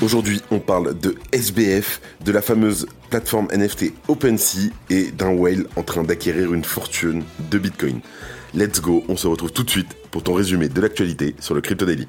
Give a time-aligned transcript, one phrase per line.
[0.00, 5.82] Aujourd'hui, on parle de SBF, de la fameuse plateforme NFT OpenSea et d'un whale en
[5.82, 8.00] train d'acquérir une fortune de Bitcoin.
[8.54, 11.60] Let's go, on se retrouve tout de suite pour ton résumé de l'actualité sur le
[11.60, 12.06] Crypto Daily.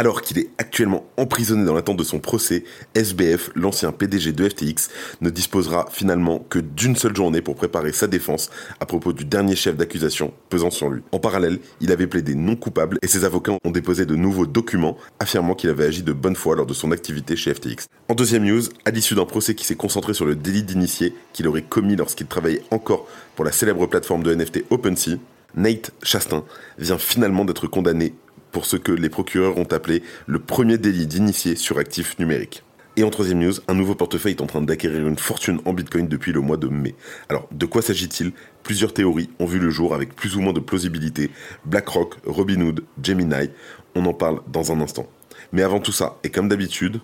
[0.00, 2.64] Alors qu'il est actuellement emprisonné dans l'attente de son procès,
[2.94, 4.88] SBF, l'ancien PDG de FTX,
[5.20, 8.48] ne disposera finalement que d'une seule journée pour préparer sa défense
[8.80, 11.02] à propos du dernier chef d'accusation pesant sur lui.
[11.12, 14.96] En parallèle, il avait plaidé non coupable et ses avocats ont déposé de nouveaux documents
[15.18, 17.84] affirmant qu'il avait agi de bonne foi lors de son activité chez FTX.
[18.08, 21.46] En deuxième news, à l'issue d'un procès qui s'est concentré sur le délit d'initié qu'il
[21.46, 25.18] aurait commis lorsqu'il travaillait encore pour la célèbre plateforme de NFT OpenSea,
[25.56, 26.44] Nate Chastain
[26.78, 28.14] vient finalement d'être condamné
[28.52, 32.62] pour ce que les procureurs ont appelé le premier délit d'initié sur actifs numériques.
[32.96, 36.08] Et en troisième news, un nouveau portefeuille est en train d'acquérir une fortune en Bitcoin
[36.08, 36.94] depuis le mois de mai.
[37.28, 38.32] Alors, de quoi s'agit-il?
[38.62, 41.30] Plusieurs théories ont vu le jour avec plus ou moins de plausibilité.
[41.64, 43.50] BlackRock, Robinhood, Gemini,
[43.94, 45.06] on en parle dans un instant.
[45.52, 47.00] Mais avant tout ça, et comme d'habitude...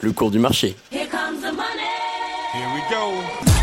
[0.00, 0.76] Le cours du marché.
[0.92, 1.90] Here comes the money.
[2.54, 3.53] Here we go.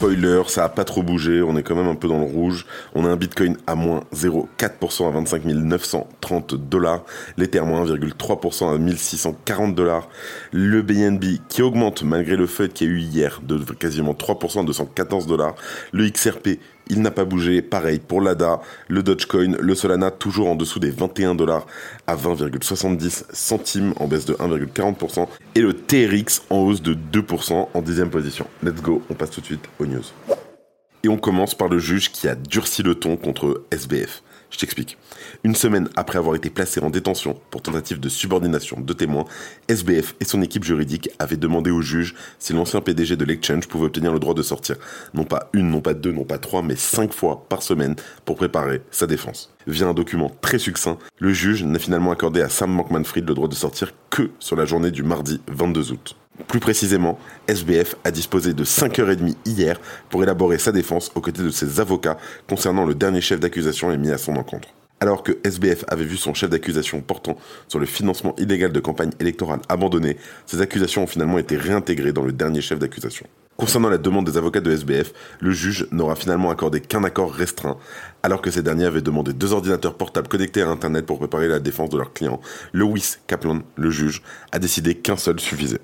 [0.00, 2.64] Spoiler, ça a pas trop bougé, on est quand même un peu dans le rouge.
[2.94, 7.04] On a un Bitcoin à moins 0,4% à 25 930 dollars,
[7.36, 10.08] l'Ether moins 1,3% à 1640 dollars,
[10.52, 14.60] le BNB qui augmente malgré le fait qu'il y a eu hier de quasiment 3%
[14.60, 15.54] à 214 dollars,
[15.92, 16.58] le XRP
[16.90, 17.62] il n'a pas bougé.
[17.62, 21.66] Pareil pour l'ADA, le Dogecoin, le Solana toujours en dessous des 21 dollars
[22.06, 27.82] à 20,70 centimes en baisse de 1,40% et le TRX en hausse de 2% en
[27.82, 28.46] dixième position.
[28.62, 30.04] Let's go, on passe tout de suite aux news.
[31.02, 34.22] Et on commence par le juge qui a durci le ton contre SBF.
[34.50, 34.98] Je t'explique.
[35.44, 39.24] Une semaine après avoir été placé en détention pour tentative de subordination de témoins,
[39.68, 43.86] SBF et son équipe juridique avaient demandé au juge si l'ancien PDG de l'exchange pouvait
[43.86, 44.76] obtenir le droit de sortir,
[45.14, 47.94] non pas une, non pas deux, non pas trois, mais cinq fois par semaine
[48.24, 49.54] pour préparer sa défense.
[49.66, 53.48] Via un document très succinct, le juge n'a finalement accordé à Sam Bankman-Fried le droit
[53.48, 56.16] de sortir que sur la journée du mardi 22 août.
[56.48, 61.50] Plus précisément, SBF a disposé de 5h30 hier pour élaborer sa défense aux côtés de
[61.50, 62.18] ses avocats
[62.48, 64.68] concernant le dernier chef d'accusation émis à son encontre.
[65.02, 67.36] Alors que SBF avait vu son chef d'accusation portant
[67.68, 72.24] sur le financement illégal de campagne électorale abandonné, ces accusations ont finalement été réintégrées dans
[72.24, 73.26] le dernier chef d'accusation.
[73.56, 77.76] Concernant la demande des avocats de SBF, le juge n'aura finalement accordé qu'un accord restreint,
[78.22, 81.60] alors que ces derniers avaient demandé deux ordinateurs portables connectés à Internet pour préparer la
[81.60, 82.40] défense de leurs clients.
[82.72, 85.80] Lewis Kaplan, le juge, a décidé qu'un seul suffisait.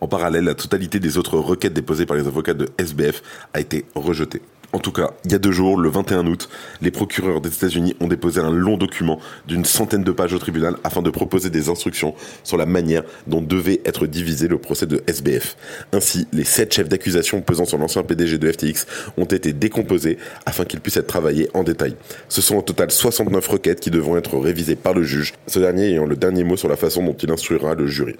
[0.00, 3.22] En parallèle, la totalité des autres requêtes déposées par les avocats de SBF
[3.54, 4.42] a été rejetée.
[4.72, 6.50] En tout cas, il y a deux jours, le 21 août,
[6.82, 10.76] les procureurs des États-Unis ont déposé un long document d'une centaine de pages au tribunal
[10.84, 15.02] afin de proposer des instructions sur la manière dont devait être divisé le procès de
[15.06, 15.56] SBF.
[15.92, 20.64] Ainsi, les sept chefs d'accusation pesant sur l'ancien PDG de FTX ont été décomposés afin
[20.64, 21.96] qu'ils puissent être travaillés en détail.
[22.28, 25.92] Ce sont au total 69 requêtes qui devront être révisées par le juge, ce dernier
[25.92, 28.16] ayant le dernier mot sur la façon dont il instruira le jury.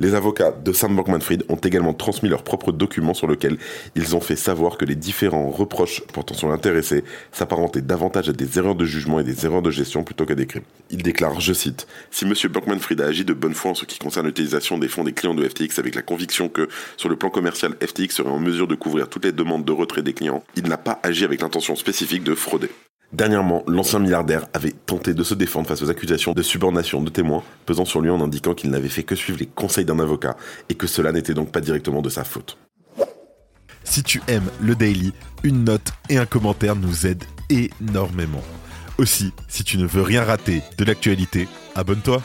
[0.00, 3.58] Les avocats de Sam Bankman-Fried ont également transmis leurs propres documents sur lesquels
[3.94, 8.58] ils ont fait savoir que les différents reproches portant sur l'intéressé s'apparentaient davantage à des
[8.58, 10.62] erreurs de jugement et des erreurs de gestion plutôt qu'à des crimes.
[10.88, 12.32] Ils déclarent, je cite, Si M.
[12.50, 15.34] Bankman-Fried a agi de bonne foi en ce qui concerne l'utilisation des fonds des clients
[15.34, 18.76] de FTX avec la conviction que, sur le plan commercial, FTX serait en mesure de
[18.76, 22.24] couvrir toutes les demandes de retrait des clients, il n'a pas agi avec l'intention spécifique
[22.24, 22.70] de frauder.
[23.12, 27.42] Dernièrement, l'ancien milliardaire avait tenté de se défendre face aux accusations de subordination de témoins
[27.66, 30.36] pesant sur lui en indiquant qu'il n'avait fait que suivre les conseils d'un avocat
[30.68, 32.56] et que cela n'était donc pas directement de sa faute.
[33.82, 35.12] Si tu aimes le daily,
[35.42, 38.42] une note et un commentaire nous aident énormément.
[38.98, 42.22] Aussi, si tu ne veux rien rater de l'actualité, abonne-toi.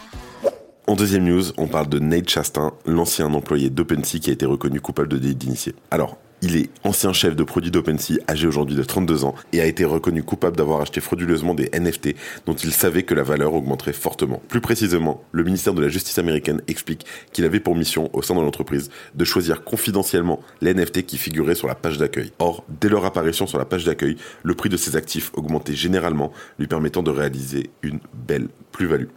[0.86, 4.81] En deuxième news, on parle de Nate Chastain, l'ancien employé d'OpenSea qui a été reconnu
[4.81, 5.74] coupable de délit d'initié.
[5.89, 9.65] Alors, il est ancien chef de produit d'OpenSea, âgé aujourd'hui de 32 ans, et a
[9.65, 12.09] été reconnu coupable d'avoir acheté frauduleusement des NFT
[12.45, 14.44] dont il savait que la valeur augmenterait fortement.
[14.47, 18.36] Plus précisément, le ministère de la Justice américaine explique qu'il avait pour mission, au sein
[18.36, 22.31] de l'entreprise, de choisir confidentiellement les NFT qui figuraient sur la page d'accueil.
[22.38, 26.31] Or, dès leur apparition sur la page d'accueil, le prix de ces actifs augmentait généralement,
[26.59, 29.07] lui permettant de réaliser une belle plus-value.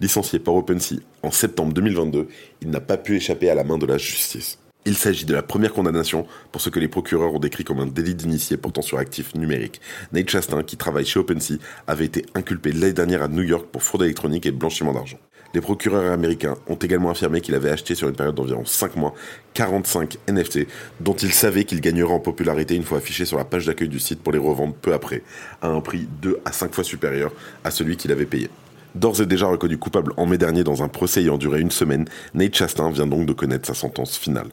[0.00, 2.26] Licencié par OpenSea en septembre 2022,
[2.60, 4.58] il n'a pas pu échapper à la main de la justice.
[4.84, 7.86] Il s'agit de la première condamnation pour ce que les procureurs ont décrit comme un
[7.86, 9.80] délit d'initié portant sur actifs numériques.
[10.12, 13.84] Nate Chastain, qui travaille chez OpenSea, avait été inculpé l'année dernière à New York pour
[13.84, 15.18] fraude électronique et blanchiment d'argent.
[15.54, 19.14] Les procureurs américains ont également affirmé qu'il avait acheté sur une période d'environ 5 mois
[19.54, 20.66] 45 NFT
[21.00, 24.00] dont il savait qu'il gagnerait en popularité une fois affichés sur la page d'accueil du
[24.00, 25.22] site pour les revendre peu après
[25.60, 27.32] à un prix 2 à 5 fois supérieur
[27.62, 28.48] à celui qu'il avait payé.
[28.94, 32.04] D'ores et déjà reconnu coupable en mai dernier dans un procès ayant duré une semaine,
[32.34, 34.48] Nate Chastain vient donc de connaître sa sentence finale.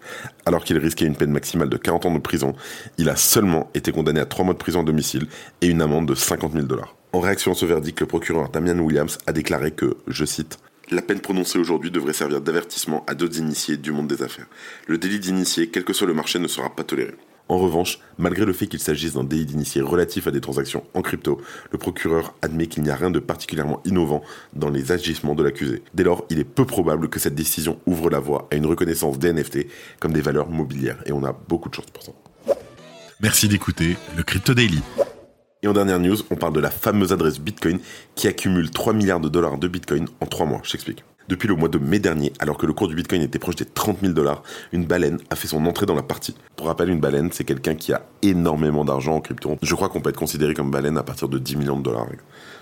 [0.45, 2.55] Alors qu'il risquait une peine maximale de 40 ans de prison,
[2.97, 5.27] il a seulement été condamné à 3 mois de prison à domicile
[5.61, 6.95] et une amende de 50 000 dollars.
[7.11, 10.57] En réaction à ce verdict, le procureur Damian Williams a déclaré que, je cite,
[10.91, 14.47] la peine prononcée aujourd'hui devrait servir d'avertissement à d'autres initiés du monde des affaires.
[14.87, 17.13] Le délit d'initié, quel que soit le marché, ne sera pas toléré.
[17.49, 21.01] En revanche, malgré le fait qu'il s'agisse d'un délit d'initié relatif à des transactions en
[21.01, 21.41] crypto,
[21.71, 24.21] le procureur admet qu'il n'y a rien de particulièrement innovant
[24.53, 25.81] dans les agissements de l'accusé.
[25.95, 29.17] Dès lors, il est peu probable que cette décision ouvre la voie à une reconnaissance
[29.17, 29.65] des NFT
[29.99, 32.11] comme des valeurs mobilières, et on a beaucoup de chance pour ça.
[33.19, 34.81] Merci d'écouter le Crypto Daily.
[35.63, 37.79] Et en dernière news, on parle de la fameuse adresse Bitcoin
[38.13, 40.61] qui accumule 3 milliards de dollars de Bitcoin en 3 mois.
[40.63, 41.03] Je t'explique.
[41.29, 43.65] Depuis le mois de mai dernier, alors que le cours du Bitcoin était proche des
[43.65, 44.41] 30 000 dollars,
[44.71, 46.33] une baleine a fait son entrée dans la partie.
[46.55, 49.55] Pour rappel, une baleine, c'est quelqu'un qui a énormément d'argent en crypto.
[49.61, 52.07] Je crois qu'on peut être considéré comme baleine à partir de 10 millions de dollars.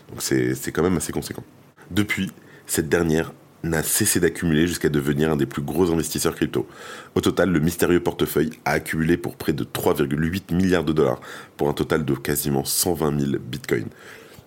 [0.09, 1.43] Donc c'est quand même assez conséquent.
[1.91, 2.29] Depuis,
[2.65, 3.31] cette dernière
[3.63, 6.67] n'a cessé d'accumuler jusqu'à devenir un des plus gros investisseurs crypto.
[7.15, 11.21] Au total, le mystérieux portefeuille a accumulé pour près de 3,8 milliards de dollars,
[11.55, 13.87] pour un total de quasiment 120 000 bitcoins.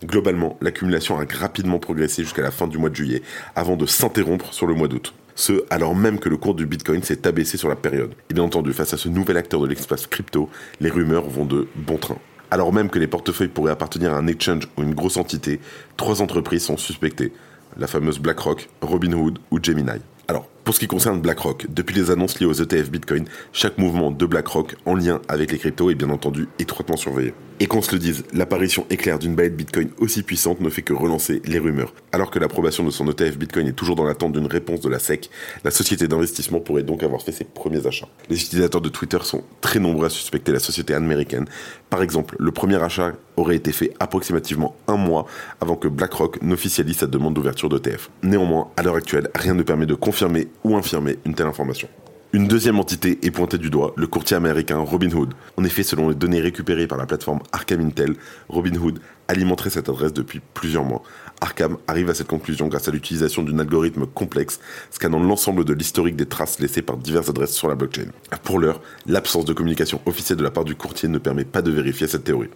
[0.05, 3.23] Globalement, l'accumulation a rapidement progressé jusqu'à la fin du mois de juillet,
[3.55, 5.13] avant de s'interrompre sur le mois d'août.
[5.35, 8.15] Ce, alors même que le cours du Bitcoin s'est abaissé sur la période.
[8.31, 10.49] Et bien entendu, face à ce nouvel acteur de l'espace crypto,
[10.81, 12.19] les rumeurs vont de bon train.
[12.51, 15.61] Alors même que les portefeuilles pourraient appartenir à un exchange ou une grosse entité,
[15.97, 17.33] trois entreprises sont suspectées.
[17.77, 20.01] La fameuse BlackRock, Robinhood ou Gemini.
[20.29, 24.11] Alors, pour ce qui concerne BlackRock, depuis les annonces liées aux ETF Bitcoin, chaque mouvement
[24.11, 27.35] de BlackRock en lien avec les cryptos est bien entendu étroitement surveillé.
[27.63, 30.95] Et qu'on se le dise, l'apparition éclair d'une balle Bitcoin aussi puissante ne fait que
[30.95, 31.93] relancer les rumeurs.
[32.11, 34.99] Alors que l'approbation de son ETF Bitcoin est toujours dans l'attente d'une réponse de la
[34.99, 35.29] SEC,
[35.63, 38.09] la société d'investissement pourrait donc avoir fait ses premiers achats.
[38.31, 41.45] Les utilisateurs de Twitter sont très nombreux à suspecter la société américaine.
[41.91, 45.27] Par exemple, le premier achat aurait été fait approximativement un mois
[45.61, 48.11] avant que BlackRock n'officialise sa demande d'ouverture d'ETF.
[48.23, 51.89] Néanmoins, à l'heure actuelle, rien ne permet de confirmer ou infirmer une telle information.
[52.33, 55.35] Une deuxième entité est pointée du doigt, le courtier américain Robinhood.
[55.57, 58.15] En effet, selon les données récupérées par la plateforme Arkham Intel,
[58.49, 59.01] Robinhood
[59.31, 61.03] alimenterait cette adresse depuis plusieurs mois.
[61.41, 64.61] Arkham arrive à cette conclusion grâce à l'utilisation d'un algorithme complexe
[64.91, 68.09] scannant l'ensemble de l'historique des traces laissées par diverses adresses sur la blockchain.
[68.45, 71.71] Pour l'heure, l'absence de communication officielle de la part du courtier ne permet pas de
[71.71, 72.51] vérifier cette théorie.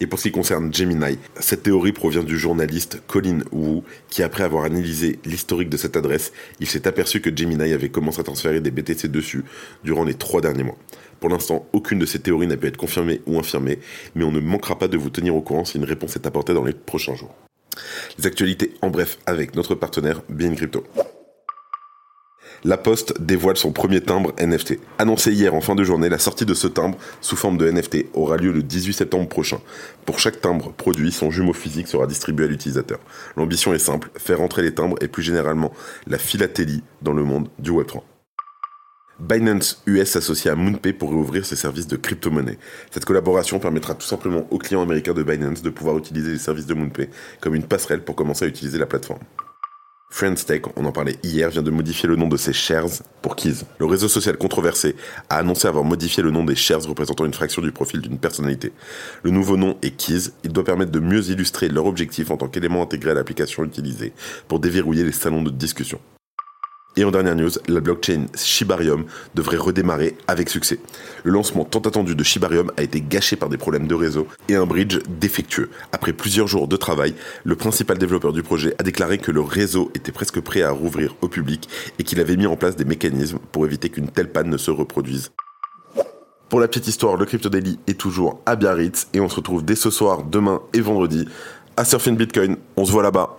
[0.00, 4.44] Et pour ce qui concerne Gemini, cette théorie provient du journaliste Colin Wu, qui après
[4.44, 8.60] avoir analysé l'historique de cette adresse, il s'est aperçu que Gemini avait commencé à transférer
[8.60, 9.44] des BTC dessus
[9.82, 10.78] durant les trois derniers mois.
[11.20, 13.78] Pour l'instant, aucune de ces théories n'a pu être confirmée ou infirmée,
[14.14, 16.54] mais on ne manquera pas de vous tenir au courant si une réponse est apportée
[16.54, 17.34] dans les prochains jours.
[18.18, 20.84] Les actualités en bref avec notre partenaire Bien Crypto.
[22.64, 24.80] La Poste dévoile son premier timbre NFT.
[24.98, 28.06] Annoncé hier en fin de journée, la sortie de ce timbre sous forme de NFT
[28.14, 29.60] aura lieu le 18 septembre prochain.
[30.04, 32.98] Pour chaque timbre produit, son jumeau physique sera distribué à l'utilisateur.
[33.36, 35.72] L'ambition est simple, faire entrer les timbres et plus généralement
[36.08, 38.02] la philatélie dans le monde du Web3.
[39.18, 42.56] Binance US s'associe à MoonPay pour réouvrir ses services de crypto-monnaie.
[42.92, 46.66] Cette collaboration permettra tout simplement aux clients américains de Binance de pouvoir utiliser les services
[46.66, 47.10] de MoonPay
[47.40, 49.22] comme une passerelle pour commencer à utiliser la plateforme.
[50.10, 53.64] Friendstake, on en parlait hier, vient de modifier le nom de ses shares pour Keys.
[53.78, 54.94] Le réseau social controversé
[55.28, 58.72] a annoncé avoir modifié le nom des shares représentant une fraction du profil d'une personnalité.
[59.24, 60.30] Le nouveau nom est Keys.
[60.44, 64.12] Il doit permettre de mieux illustrer leur objectif en tant qu'élément intégré à l'application utilisée
[64.46, 66.00] pour déverrouiller les salons de discussion.
[66.98, 69.04] Et en dernière news, la blockchain Shibarium
[69.36, 70.80] devrait redémarrer avec succès.
[71.22, 74.56] Le lancement tant attendu de Shibarium a été gâché par des problèmes de réseau et
[74.56, 75.70] un bridge défectueux.
[75.92, 77.14] Après plusieurs jours de travail,
[77.44, 81.14] le principal développeur du projet a déclaré que le réseau était presque prêt à rouvrir
[81.20, 81.68] au public
[82.00, 84.72] et qu'il avait mis en place des mécanismes pour éviter qu'une telle panne ne se
[84.72, 85.30] reproduise.
[86.48, 89.64] Pour la petite histoire, le Crypto Daily est toujours à Biarritz et on se retrouve
[89.64, 91.28] dès ce soir, demain et vendredi
[91.76, 92.56] à Surfing Bitcoin.
[92.76, 93.38] On se voit là-bas.